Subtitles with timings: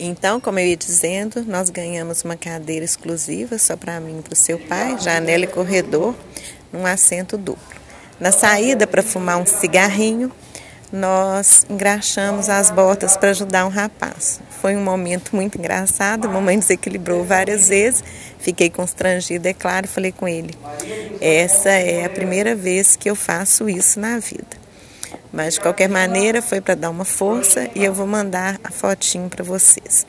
[0.00, 4.32] Então, como eu ia dizendo, nós ganhamos uma cadeira exclusiva só para mim e para
[4.32, 6.14] o seu pai, janela e corredor,
[6.72, 7.76] num assento duplo.
[8.20, 10.30] Na saída para fumar um cigarrinho,
[10.92, 14.40] nós engraxamos as botas para ajudar um rapaz.
[14.60, 18.02] Foi um momento muito engraçado, a mamãe desequilibrou várias vezes,
[18.38, 20.54] fiquei constrangida, é claro, falei com ele.
[21.20, 24.57] Essa é a primeira vez que eu faço isso na vida.
[25.38, 29.28] Mas de qualquer maneira foi para dar uma força e eu vou mandar a fotinho
[29.28, 30.04] para vocês.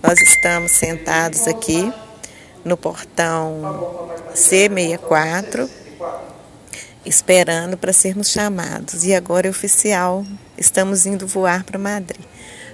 [0.00, 1.92] Nós estamos sentados aqui
[2.64, 5.68] no portão C64
[7.04, 9.02] esperando para sermos chamados.
[9.02, 10.24] E agora é oficial,
[10.56, 12.24] estamos indo voar para Madrid.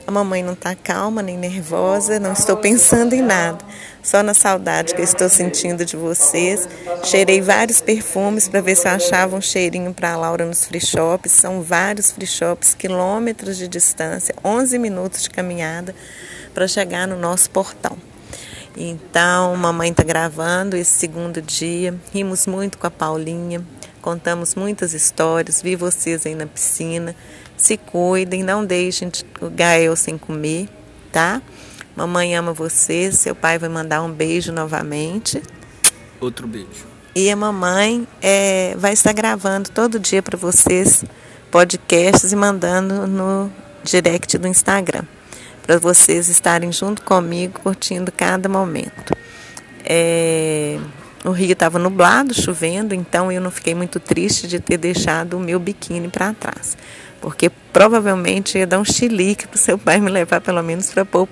[0.06, 3.64] A mamãe não está calma nem nervosa, não estou pensando em nada,
[4.02, 6.68] só na saudade que estou sentindo de vocês.
[7.04, 10.80] Cheirei vários perfumes para ver se eu achava um cheirinho para a Laura nos free
[10.80, 11.32] shops.
[11.32, 15.94] São vários free shops, quilômetros de distância, 11 minutos de caminhada
[16.52, 17.96] para chegar no nosso portão.
[18.76, 21.94] Então, mamãe está gravando esse segundo dia.
[22.12, 23.64] Rimos muito com a Paulinha,
[24.04, 25.62] contamos muitas histórias.
[25.62, 27.16] Vi vocês aí na piscina.
[27.56, 30.68] Se cuidem, não deixem o Gael sem comer,
[31.10, 31.40] tá?
[31.96, 35.42] Mamãe ama vocês, seu pai vai mandar um beijo novamente.
[36.20, 36.84] Outro beijo.
[37.14, 41.02] E a mamãe é, vai estar gravando todo dia para vocês
[41.50, 43.50] podcasts e mandando no
[43.84, 45.04] direct do Instagram,
[45.62, 49.14] para vocês estarem junto comigo curtindo cada momento.
[49.82, 50.78] É,
[51.24, 55.40] o rio estava nublado, chovendo, então eu não fiquei muito triste de ter deixado o
[55.40, 56.76] meu biquíni para trás.
[57.20, 61.04] Porque provavelmente ia dar um chilique para o seu pai me levar pelo menos para
[61.04, 61.22] pôr